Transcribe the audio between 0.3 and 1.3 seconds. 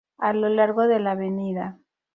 lo largo de la